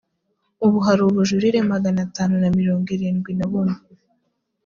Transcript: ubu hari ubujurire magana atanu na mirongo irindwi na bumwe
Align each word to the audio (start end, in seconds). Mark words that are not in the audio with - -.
ubu 0.65 0.77
hari 0.87 1.01
ubujurire 1.03 1.59
magana 1.71 1.99
atanu 2.07 2.33
na 2.43 2.49
mirongo 2.59 2.87
irindwi 2.95 3.31
na 3.35 3.45
bumwe 3.51 3.79